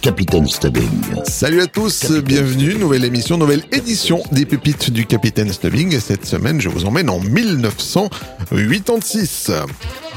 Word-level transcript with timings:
Capitaine 0.00 0.46
Stubbing. 0.46 0.88
Salut 1.24 1.60
à 1.60 1.66
tous, 1.66 2.12
bienvenue, 2.12 2.74
nouvelle 2.74 3.04
émission, 3.04 3.36
nouvelle 3.36 3.64
édition 3.72 4.22
des 4.32 4.46
pépites 4.46 4.90
du 4.90 5.06
Capitaine 5.06 5.52
Stubbing. 5.52 5.94
Et 5.94 6.00
cette 6.00 6.26
semaine, 6.26 6.60
je 6.60 6.68
vous 6.68 6.84
emmène 6.84 7.08
en 7.10 7.20
1986. 7.20 9.50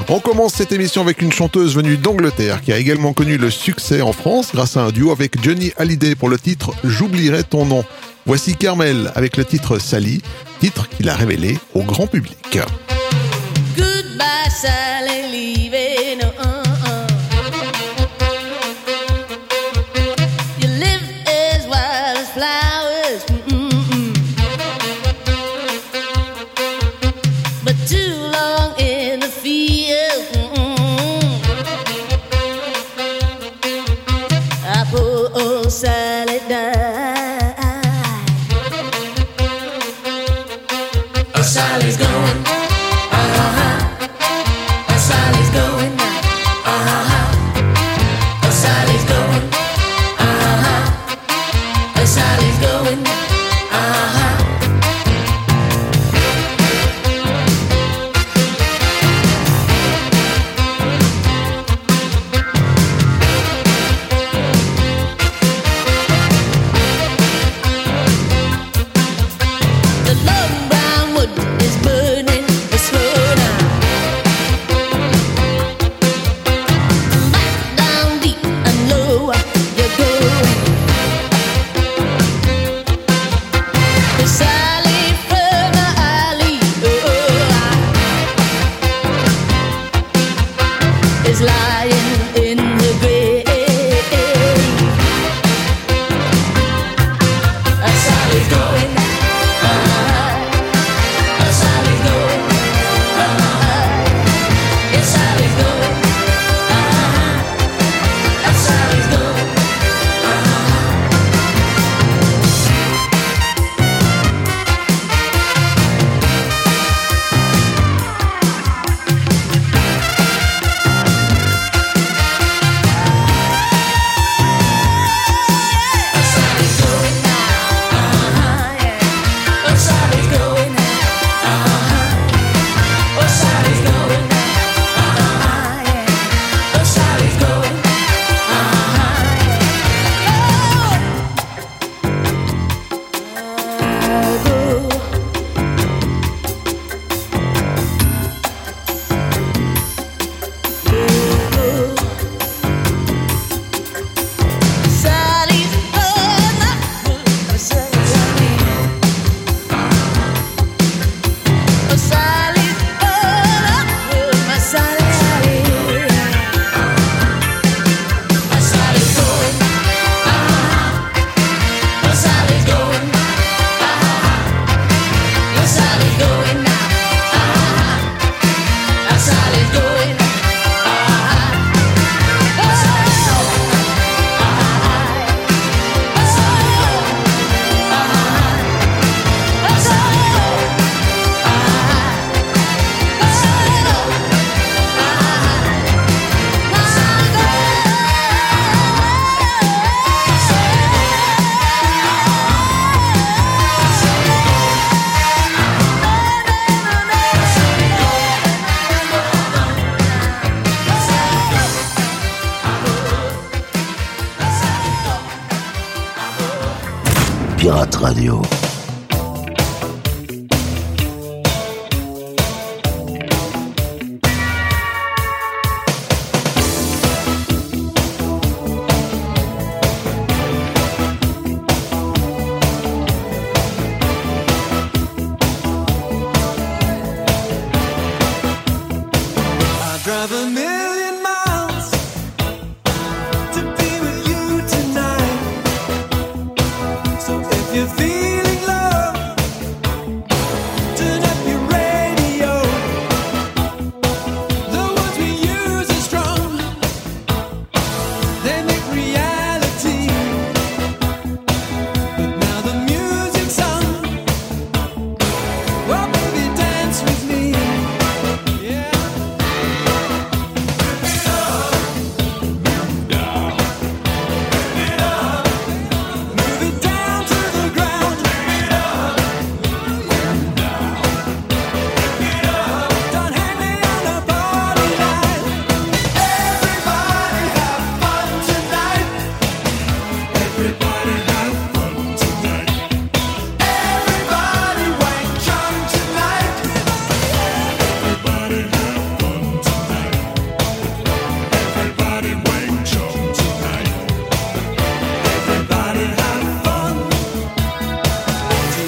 On 0.09 0.19
commence 0.19 0.53
cette 0.53 0.71
émission 0.71 1.01
avec 1.01 1.21
une 1.21 1.31
chanteuse 1.31 1.75
venue 1.75 1.97
d'Angleterre 1.97 2.61
qui 2.61 2.73
a 2.73 2.77
également 2.77 3.13
connu 3.13 3.37
le 3.37 3.49
succès 3.49 4.01
en 4.01 4.13
France 4.13 4.49
grâce 4.53 4.77
à 4.77 4.83
un 4.83 4.91
duo 4.91 5.11
avec 5.11 5.43
Johnny 5.43 5.71
Hallyday 5.77 6.13
pour 6.15 6.29
le 6.29 6.37
titre 6.37 6.71
J'oublierai 6.83 7.43
ton 7.43 7.65
nom. 7.65 7.83
Voici 8.25 8.55
Carmel 8.55 9.11
avec 9.15 9.37
le 9.37 9.45
titre 9.45 9.79
Sally, 9.79 10.21
titre 10.59 10.87
qu'il 10.89 11.09
a 11.09 11.15
révélé 11.15 11.57
au 11.73 11.81
grand 11.83 12.07
public. 12.07 12.59
Goodbye, 13.75 14.49
Sally, 14.49 15.31
leaving. 15.31 16.21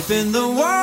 life 0.03 0.11
in 0.11 0.31
the 0.33 0.47
world. 0.47 0.82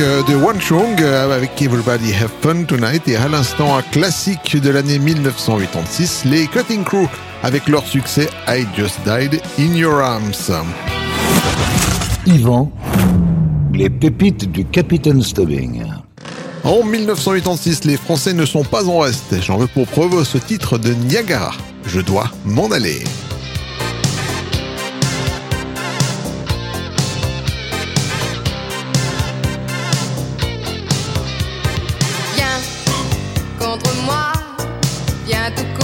Euh, 0.00 0.22
de 0.24 0.34
Wang 0.34 0.60
Chung 0.60 1.00
euh, 1.00 1.34
avec 1.34 1.60
Everybody 1.60 2.12
Have 2.14 2.30
Fun 2.40 2.64
Tonight 2.64 3.06
et 3.06 3.16
à 3.16 3.28
l'instant 3.28 3.76
un 3.76 3.82
classique 3.82 4.56
de 4.60 4.70
l'année 4.70 4.98
1986, 4.98 6.24
les 6.24 6.46
Cutting 6.46 6.82
Crew 6.82 7.06
avec 7.42 7.68
leur 7.68 7.86
succès 7.86 8.28
I 8.48 8.66
Just 8.76 8.98
Died 9.04 9.40
in 9.58 9.74
Your 9.76 10.00
Arms. 10.00 10.50
Yvan, 12.26 12.72
les 13.72 13.90
pépites 13.90 14.50
du 14.50 14.64
Capitaine 14.64 15.22
Stubbing. 15.22 15.84
En 16.64 16.82
1986, 16.82 17.84
les 17.84 17.96
Français 17.96 18.32
ne 18.32 18.46
sont 18.46 18.64
pas 18.64 18.88
en 18.88 19.00
reste. 19.00 19.40
J'en 19.42 19.58
veux 19.58 19.68
pour 19.68 19.86
preuve 19.86 20.24
ce 20.24 20.38
titre 20.38 20.78
de 20.78 20.92
Niagara. 20.92 21.52
Je 21.86 22.00
dois 22.00 22.30
m'en 22.44 22.68
aller. 22.70 23.04
a. 35.44 35.83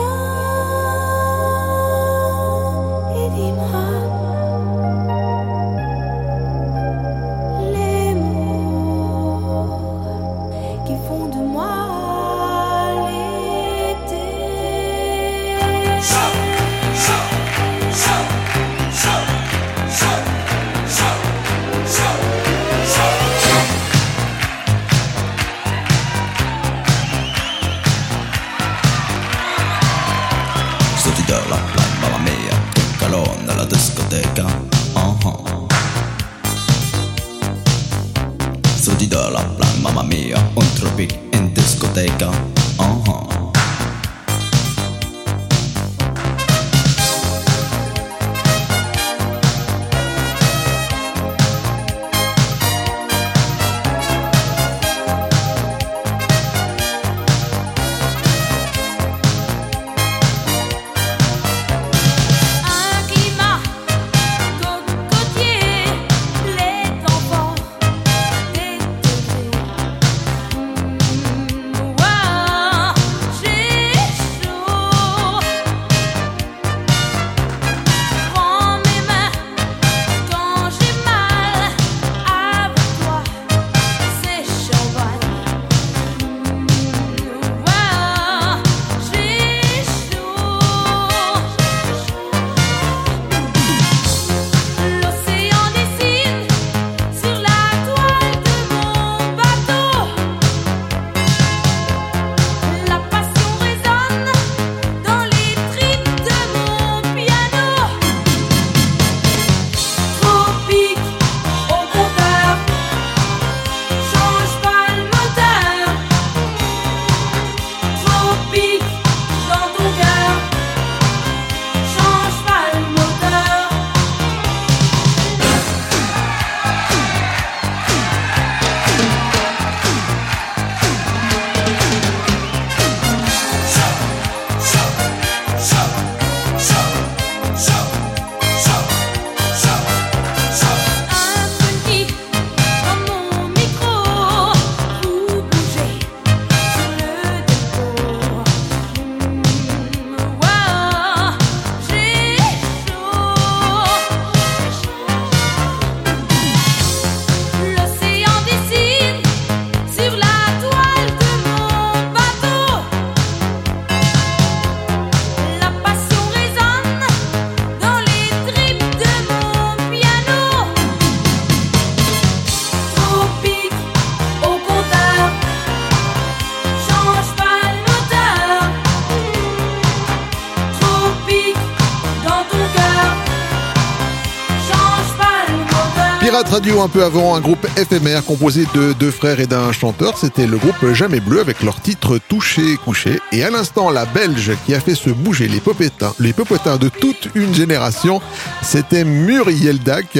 Radio 186.51 186.81
un 186.81 186.89
peu 186.89 187.01
avant, 187.05 187.35
un 187.35 187.39
groupe 187.39 187.65
éphémère 187.77 188.25
composé 188.25 188.65
de 188.75 188.91
deux 188.91 189.09
frères 189.09 189.39
et 189.39 189.47
d'un 189.47 189.71
chanteur. 189.71 190.17
C'était 190.17 190.47
le 190.47 190.57
groupe 190.57 190.91
Jamais 190.91 191.21
Bleu 191.21 191.39
avec 191.39 191.63
leur 191.63 191.79
titre 191.79 192.19
Touché, 192.27 192.75
Couché. 192.83 193.21
Et 193.31 193.41
à 193.45 193.49
l'instant, 193.49 193.89
la 193.89 194.03
Belge 194.03 194.51
qui 194.65 194.75
a 194.75 194.81
fait 194.81 194.93
se 194.93 195.09
bouger 195.09 195.47
les 195.47 195.61
popétins, 195.61 196.13
les 196.19 196.33
popotins 196.33 196.75
de 196.75 196.89
toute 196.89 197.29
une 197.35 197.53
génération, 197.53 198.19
c'était 198.61 199.05
Muriel 199.05 199.79
Dac 199.79 200.19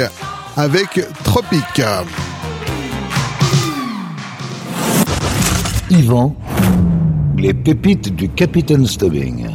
avec 0.56 1.02
Tropique. 1.26 1.82
Yvan, 5.89 6.34
les 7.38 7.54
pépites 7.54 8.15
du 8.15 8.30
Capitaine 8.30 8.88
Stubbing. 8.88 9.50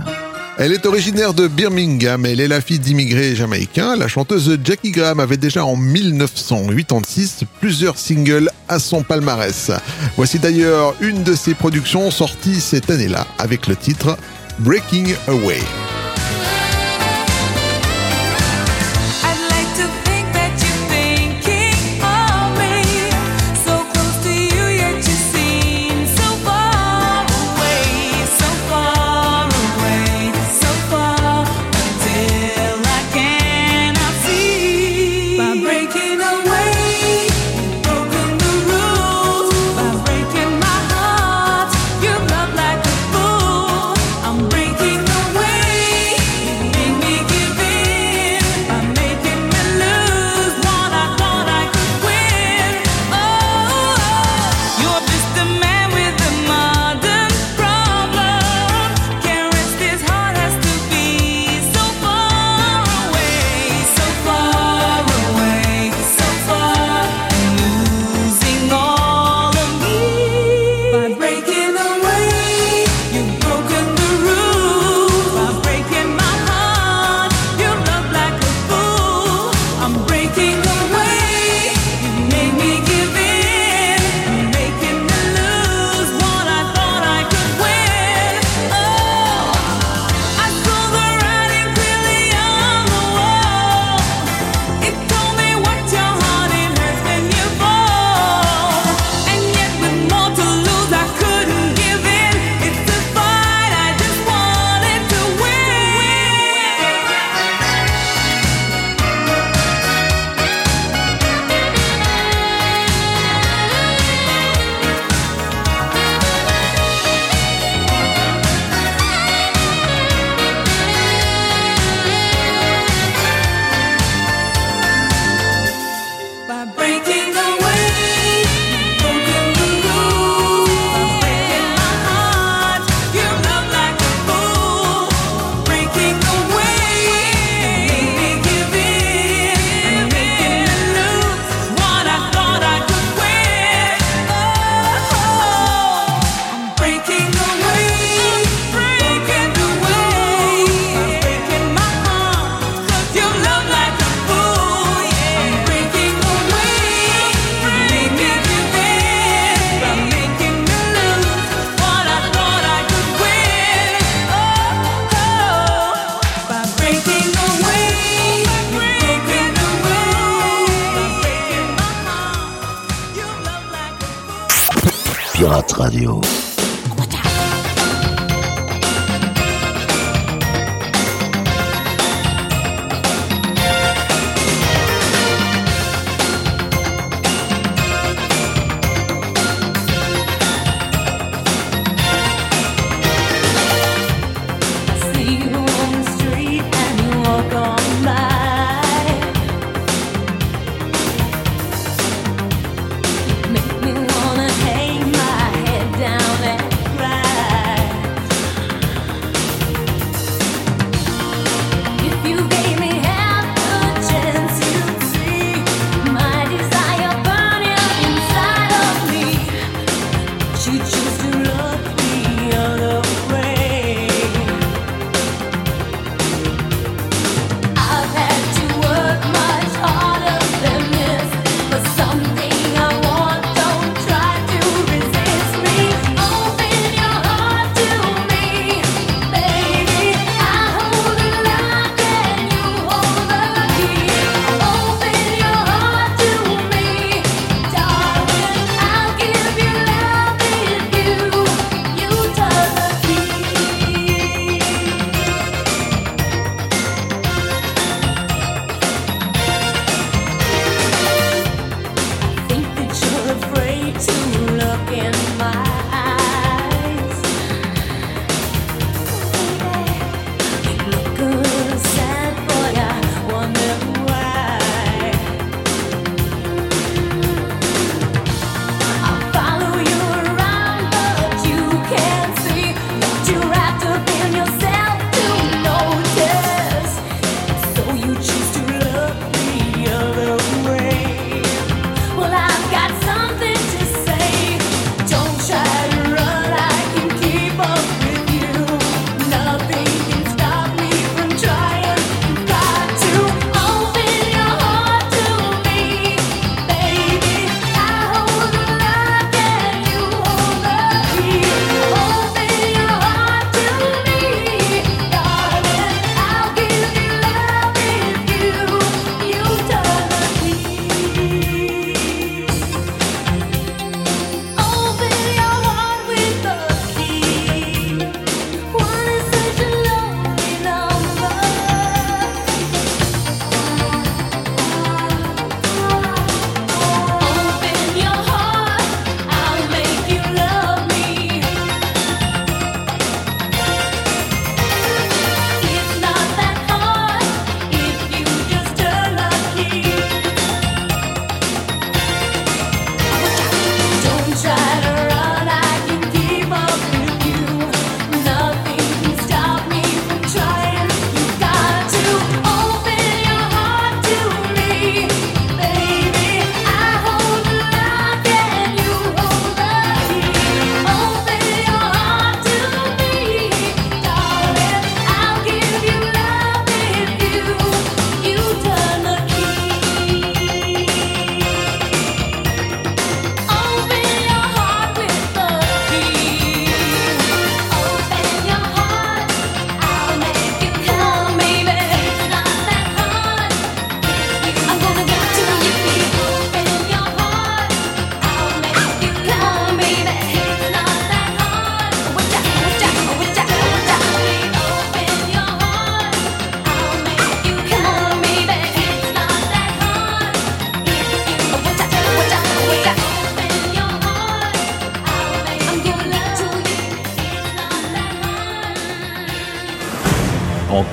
Elle 0.59 0.73
est 0.73 0.87
originaire 0.87 1.35
de 1.35 1.49
Birmingham, 1.49 2.25
elle 2.25 2.41
est 2.41 2.49
la 2.49 2.63
fille 2.63 2.79
d'immigrés 2.79 3.37
jamaïcains. 3.37 3.95
La 3.95 4.09
chanteuse 4.09 4.59
Jackie 4.65 4.91
Graham 4.91 5.21
avait 5.21 5.37
déjà 5.37 5.67
en 5.67 5.77
1986 5.77 7.45
plusieurs 7.61 7.99
singles 7.99 8.49
à 8.67 8.79
son 8.79 9.03
palmarès. 9.03 9.71
Voici 10.17 10.39
d'ailleurs 10.39 10.95
une 11.03 11.23
de 11.23 11.35
ses 11.35 11.53
productions 11.53 12.11
sorties 12.11 12.61
cette 12.63 12.89
année-là 12.89 13.27
avec 13.39 13.67
le 13.67 13.77
titre 13.77 14.17
Breaking 14.61 15.09
Away. 15.29 15.61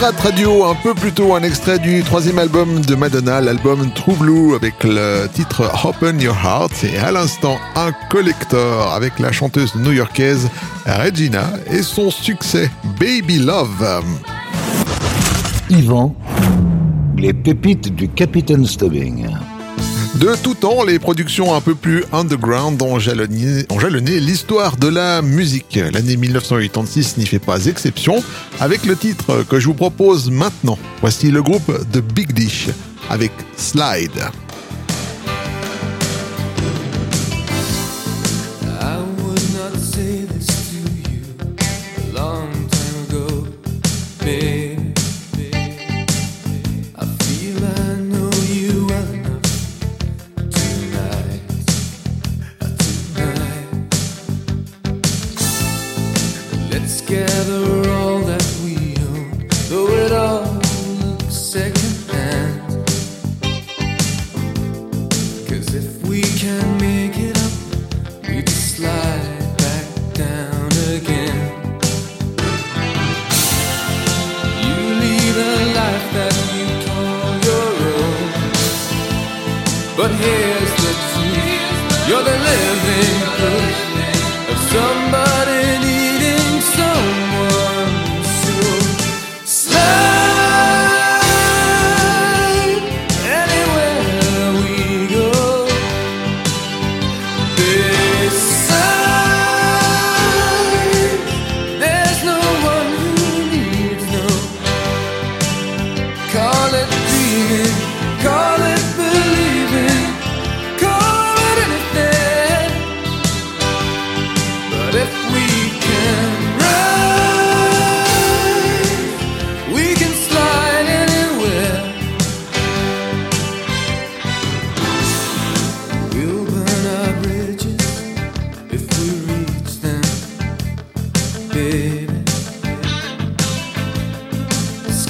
Radio, 0.00 0.64
un 0.64 0.76
peu 0.76 0.94
plus 0.94 1.12
tôt, 1.12 1.34
un 1.34 1.42
extrait 1.42 1.80
du 1.80 2.04
troisième 2.04 2.38
album 2.38 2.80
de 2.82 2.94
Madonna, 2.94 3.40
l'album 3.40 3.90
True 3.94 4.14
Blue, 4.14 4.54
avec 4.54 4.84
le 4.84 5.26
titre 5.26 5.68
Open 5.84 6.20
Your 6.20 6.36
Heart. 6.36 6.84
Et 6.84 6.98
à 6.98 7.10
l'instant, 7.10 7.58
un 7.74 7.90
collector 8.08 8.92
avec 8.92 9.18
la 9.18 9.32
chanteuse 9.32 9.74
new-yorkaise 9.74 10.48
Regina 10.86 11.50
et 11.66 11.82
son 11.82 12.12
succès 12.12 12.70
Baby 13.00 13.40
Love. 13.40 14.04
Yvan, 15.68 16.14
les 17.16 17.32
pépites 17.32 17.92
du 17.92 18.08
Capitaine 18.08 18.66
Stubbing. 18.66 19.27
De 20.18 20.34
tout 20.34 20.54
temps, 20.54 20.82
les 20.82 20.98
productions 20.98 21.54
un 21.54 21.60
peu 21.60 21.76
plus 21.76 22.04
underground 22.12 22.82
ont 22.82 22.98
jalonné, 22.98 24.18
l'histoire 24.18 24.76
de 24.76 24.88
la 24.88 25.22
musique. 25.22 25.78
L'année 25.92 26.16
1986 26.16 27.18
n'y 27.18 27.26
fait 27.26 27.38
pas 27.38 27.66
exception, 27.66 28.24
avec 28.58 28.84
le 28.84 28.96
titre 28.96 29.44
que 29.48 29.60
je 29.60 29.66
vous 29.66 29.74
propose 29.74 30.28
maintenant. 30.28 30.76
Voici 31.02 31.30
le 31.30 31.40
groupe 31.40 31.72
The 31.92 31.98
Big 31.98 32.32
Dish 32.32 32.66
avec 33.08 33.30
Slide. 33.56 34.24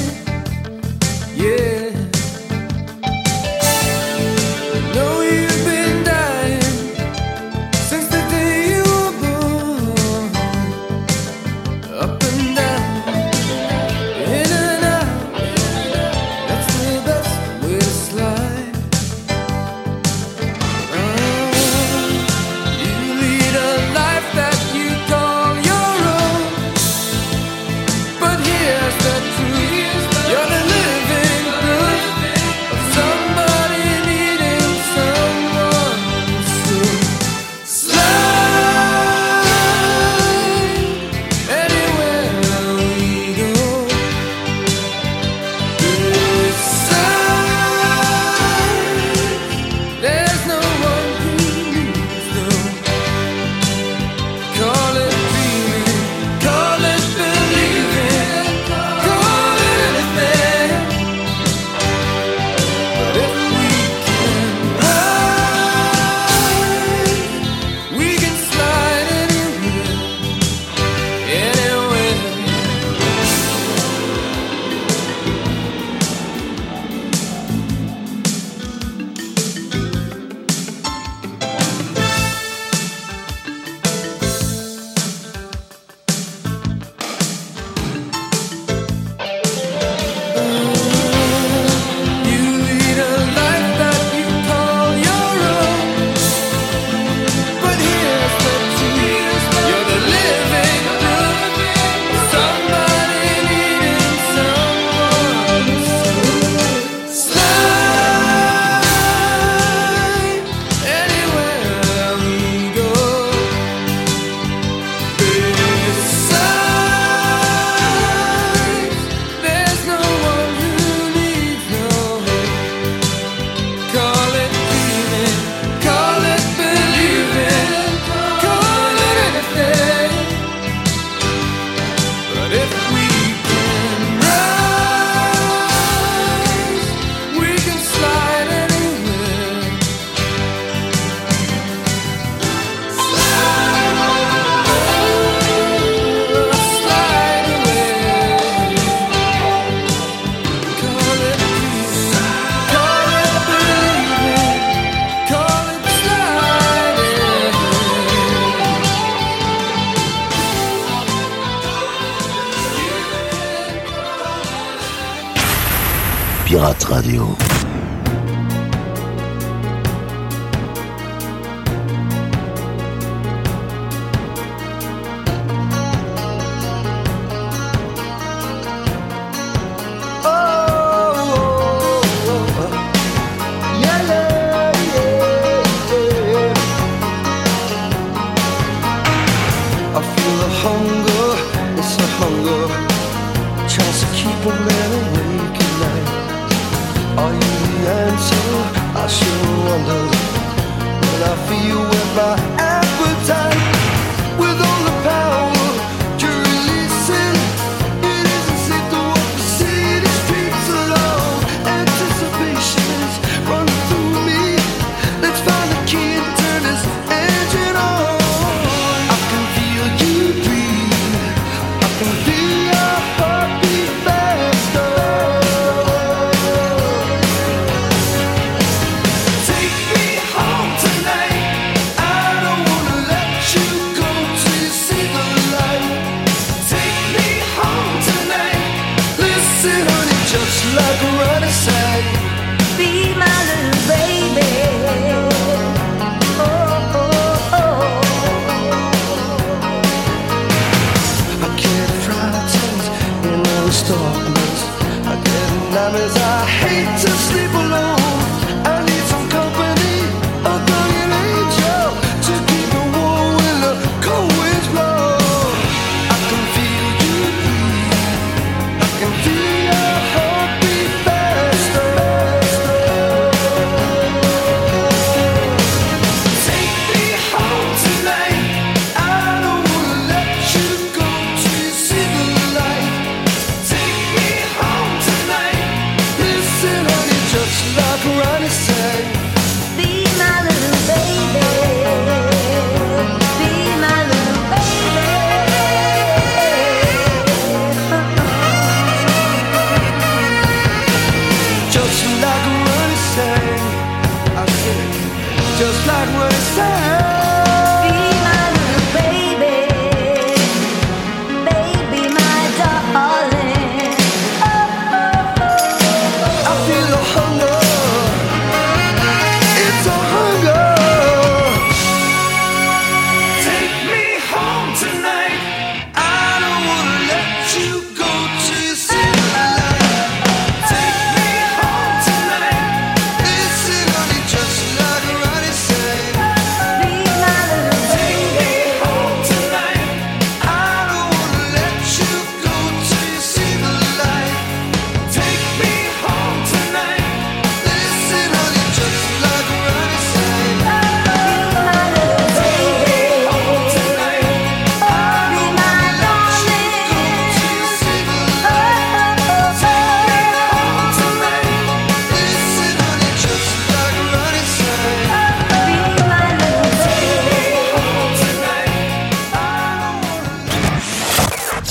yeah. 1.35 1.88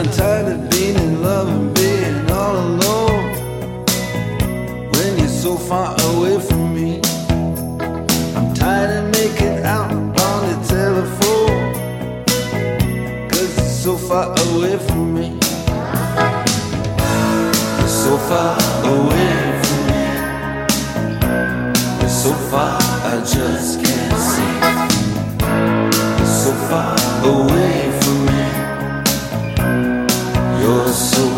I'm 0.00 0.10
tired 0.12 0.46
of 0.50 0.70
being 0.70 0.96
in 0.96 1.22
love 1.22 1.48
and 1.48 1.74
being 1.74 2.30
all 2.30 2.56
alone. 2.56 3.34
When 4.92 5.18
you're 5.18 5.28
so 5.28 5.56
far 5.58 5.94
away 6.14 6.40
from 6.40 6.74
me, 6.74 7.02
I'm 8.34 8.54
tired 8.54 8.92
of 8.96 9.10
making 9.12 9.62
out 9.62 9.92
on 9.92 10.40
the 10.48 10.56
telephone. 10.66 11.74
Cause 13.28 13.58
you're 13.58 13.66
so 13.66 13.98
far 13.98 14.32
away 14.48 14.78
from 14.78 15.12
me. 15.12 15.38
You're 17.76 17.94
so 18.06 18.16
far 18.30 18.56
away 18.88 19.60
from 19.60 19.80
me. 19.90 20.02
You're 22.00 22.08
so 22.08 22.32
far, 22.48 22.78
I 23.04 23.20
just 23.20 23.84
can't 23.84 24.16
see. 24.32 24.52
You're 26.16 26.26
so 26.26 26.52
far 26.70 26.96
away 27.22 27.89
abraço. 31.00 31.29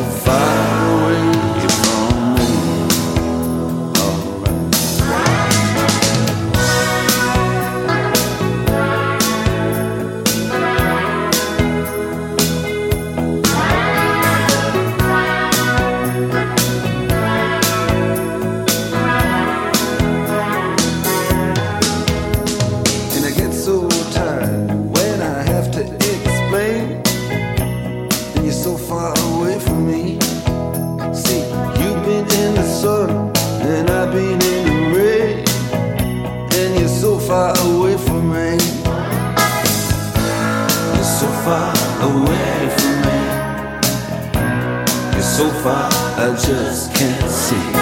I 46.22 46.28
just 46.36 46.94
can't 46.94 47.28
see. 47.28 47.81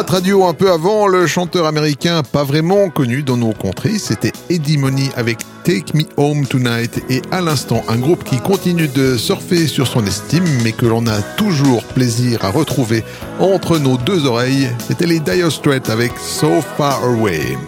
Pirate 0.00 0.10
Radio 0.14 0.44
un 0.46 0.54
peu 0.54 0.72
avant, 0.72 1.06
le 1.08 1.26
chanteur 1.26 1.66
américain 1.66 2.22
pas 2.22 2.42
vraiment 2.42 2.88
connu 2.88 3.22
dans 3.22 3.36
nos 3.36 3.52
contrées, 3.52 3.98
c'était 3.98 4.32
Eddie 4.48 4.78
Money 4.78 5.10
avec 5.14 5.40
Take 5.62 5.92
Me 5.92 6.04
Home 6.16 6.46
Tonight 6.46 7.04
et 7.10 7.20
à 7.30 7.42
l'instant 7.42 7.82
un 7.86 7.98
groupe 7.98 8.24
qui 8.24 8.38
continue 8.38 8.88
de 8.88 9.18
surfer 9.18 9.66
sur 9.66 9.86
son 9.86 10.06
estime 10.06 10.46
mais 10.64 10.72
que 10.72 10.86
l'on 10.86 11.06
a 11.06 11.20
toujours 11.36 11.84
plaisir 11.84 12.42
à 12.46 12.48
retrouver 12.48 13.04
entre 13.40 13.78
nos 13.78 13.98
deux 13.98 14.24
oreilles, 14.24 14.70
c'était 14.88 15.06
les 15.06 15.20
Dire 15.20 15.52
Straits 15.52 15.90
avec 15.90 16.12
So 16.18 16.62
Far 16.78 17.04
Away. 17.04 17.58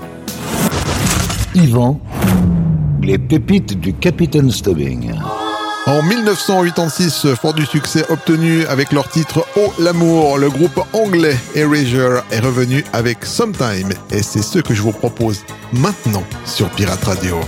Yvan, 1.54 2.00
les 3.02 3.18
pépites 3.18 3.78
du 3.78 3.92
Capitaine 3.92 4.50
Stubbing. 4.50 5.12
En 5.86 6.00
1986, 6.00 7.34
fort 7.34 7.54
du 7.54 7.66
succès 7.66 8.04
obtenu 8.08 8.64
avec 8.66 8.92
leur 8.92 9.08
titre 9.08 9.44
Oh 9.56 9.72
l'amour, 9.80 10.38
le 10.38 10.48
groupe 10.48 10.80
anglais 10.92 11.36
Erasure 11.56 12.22
est 12.30 12.38
revenu 12.38 12.84
avec 12.92 13.24
Sometime 13.24 13.92
et 14.12 14.22
c'est 14.22 14.42
ce 14.42 14.60
que 14.60 14.74
je 14.74 14.82
vous 14.82 14.92
propose 14.92 15.40
maintenant 15.72 16.22
sur 16.46 16.70
Pirate 16.70 17.02
Radio. 17.02 17.40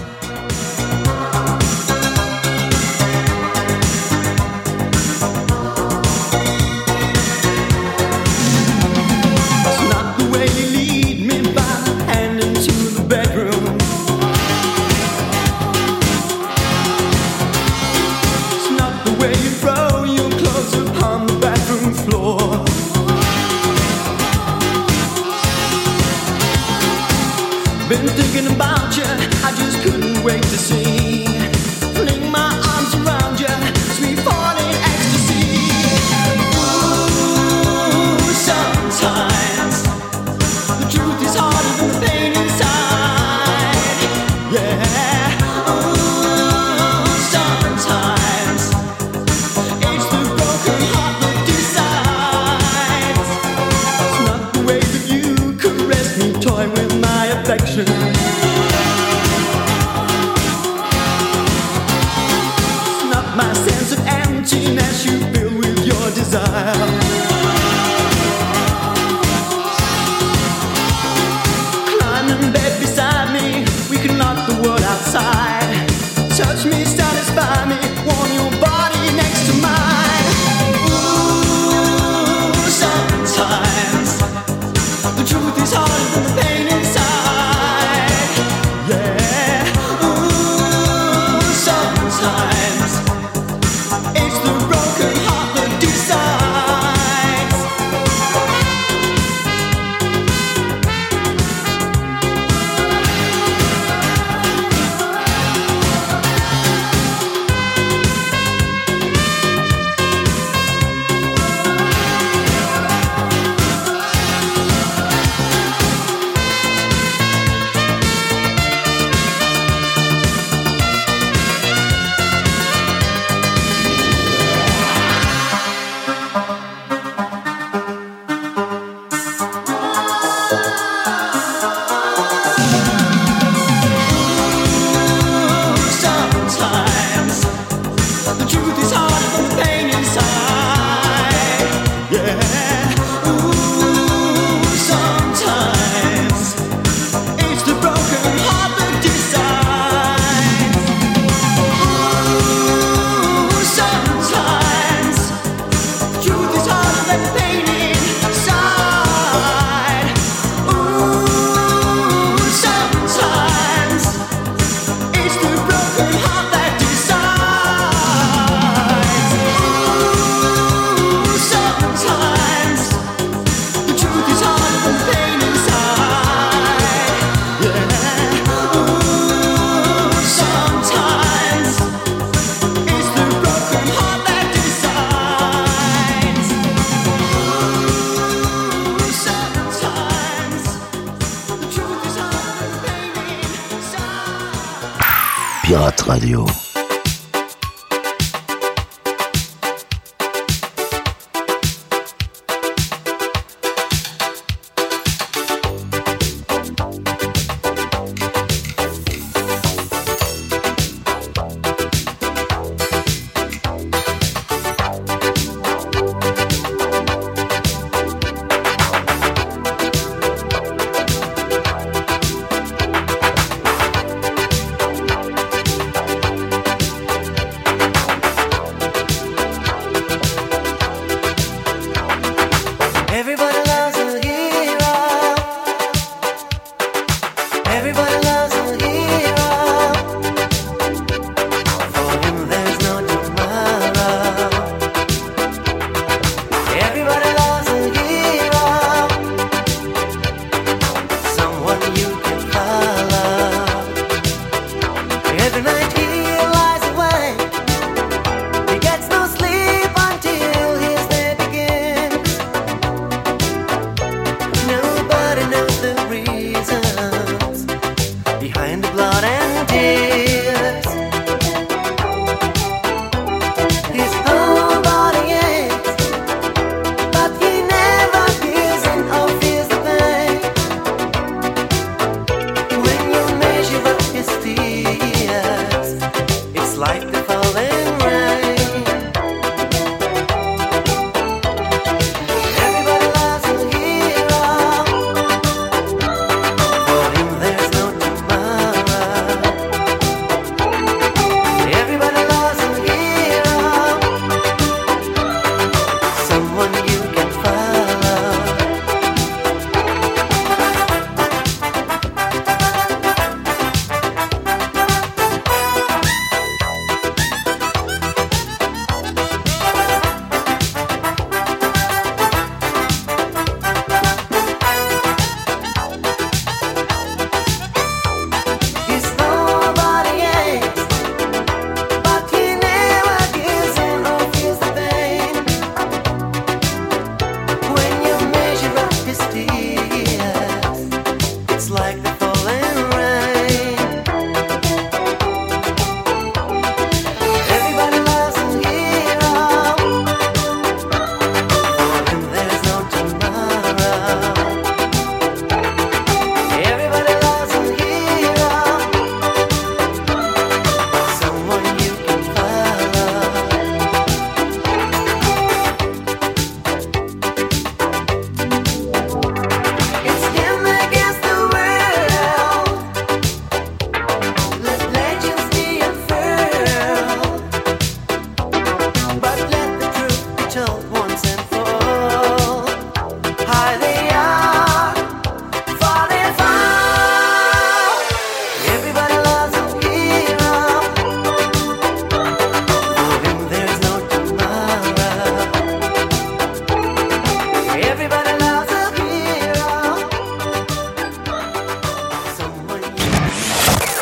Radio. 196.14 196.73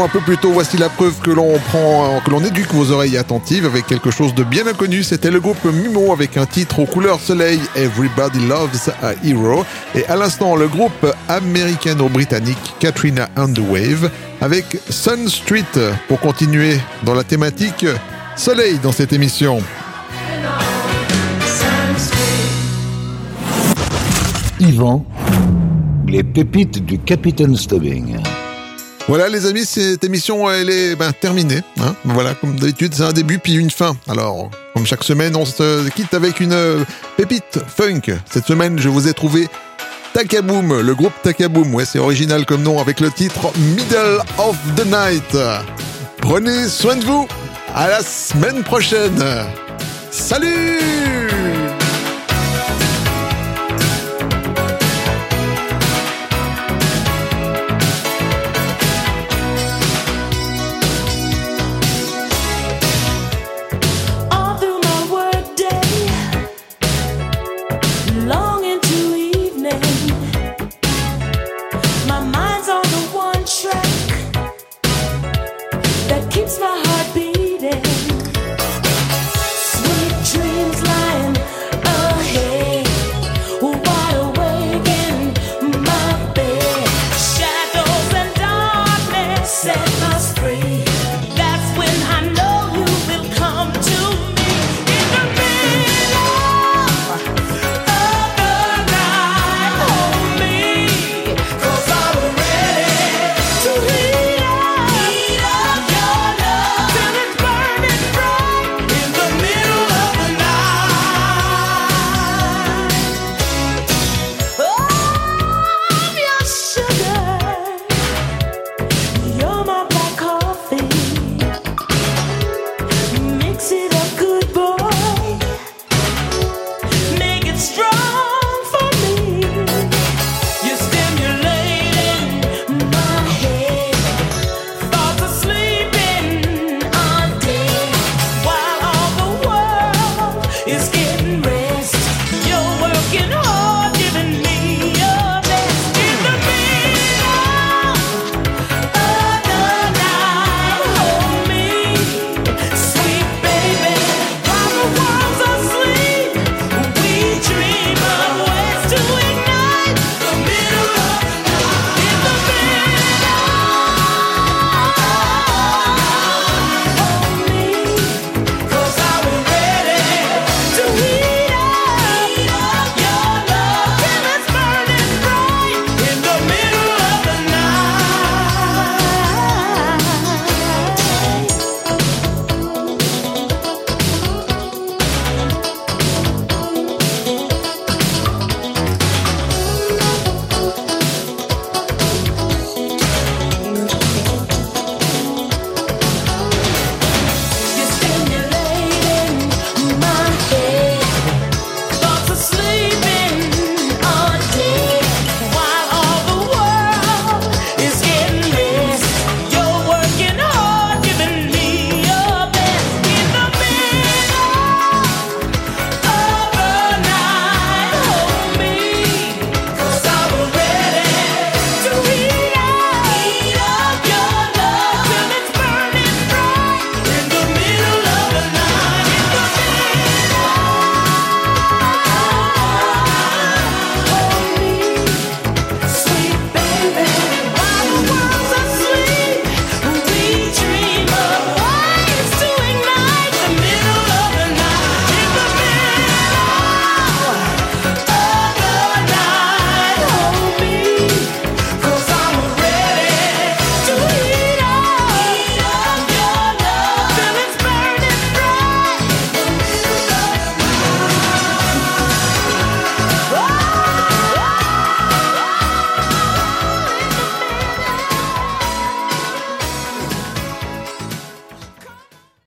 Un 0.00 0.06
peu 0.06 0.20
plus 0.20 0.38
tôt, 0.38 0.52
voici 0.52 0.76
la 0.76 0.88
preuve 0.88 1.18
que 1.18 1.30
l'on 1.32 1.58
prend, 1.58 2.20
que 2.24 2.30
l'on 2.30 2.42
éduque 2.44 2.72
vos 2.72 2.92
oreilles 2.92 3.18
attentives 3.18 3.66
avec 3.66 3.84
quelque 3.86 4.12
chose 4.12 4.32
de 4.32 4.44
bien 4.44 4.66
inconnu. 4.68 5.02
C'était 5.02 5.30
le 5.30 5.40
groupe 5.40 5.62
Mumo 5.64 6.12
avec 6.12 6.36
un 6.36 6.46
titre 6.46 6.78
aux 6.78 6.86
couleurs 6.86 7.18
soleil, 7.18 7.60
Everybody 7.74 8.46
Loves 8.46 8.90
a 9.02 9.14
Hero. 9.24 9.64
Et 9.96 10.06
à 10.06 10.14
l'instant, 10.14 10.54
le 10.54 10.68
groupe 10.68 11.04
américano-britannique 11.28 12.76
Katrina 12.78 13.28
and 13.36 13.54
the 13.54 13.58
Wave 13.58 14.08
avec 14.40 14.78
Sun 14.88 15.28
Street 15.28 15.64
pour 16.06 16.20
continuer 16.20 16.78
dans 17.02 17.14
la 17.14 17.24
thématique 17.24 17.84
soleil 18.36 18.78
dans 18.78 18.92
cette 18.92 19.12
émission. 19.12 19.58
Yvan, 24.60 25.04
les 26.06 26.22
pépites 26.22 26.84
du 26.84 27.00
Capitaine 27.00 27.56
Stubbing. 27.56 28.16
Voilà 29.08 29.30
les 29.30 29.46
amis, 29.46 29.64
cette 29.64 30.04
émission 30.04 30.50
elle 30.50 30.68
est 30.68 30.94
ben, 30.94 31.12
terminée. 31.12 31.62
Hein 31.80 31.94
voilà, 32.04 32.34
comme 32.34 32.60
d'habitude, 32.60 32.92
c'est 32.94 33.04
un 33.04 33.14
début 33.14 33.38
puis 33.38 33.54
une 33.54 33.70
fin. 33.70 33.96
Alors, 34.06 34.50
comme 34.74 34.84
chaque 34.84 35.02
semaine, 35.02 35.34
on 35.34 35.46
se 35.46 35.88
quitte 35.88 36.12
avec 36.12 36.40
une 36.40 36.52
euh, 36.52 36.84
pépite 37.16 37.58
funk. 37.66 38.02
Cette 38.30 38.46
semaine, 38.46 38.78
je 38.78 38.90
vous 38.90 39.08
ai 39.08 39.14
trouvé 39.14 39.48
Takaboom, 40.12 40.82
le 40.82 40.94
groupe 40.94 41.14
Takaboom. 41.22 41.74
Ouais, 41.74 41.86
c'est 41.86 41.98
original 41.98 42.44
comme 42.44 42.62
nom 42.62 42.80
avec 42.80 43.00
le 43.00 43.10
titre 43.10 43.50
Middle 43.56 44.20
of 44.36 44.56
the 44.76 44.84
Night. 44.84 45.38
Prenez 46.18 46.68
soin 46.68 46.96
de 46.96 47.04
vous. 47.04 47.26
À 47.74 47.88
la 47.88 48.02
semaine 48.02 48.62
prochaine. 48.62 49.24
Salut 50.10 50.80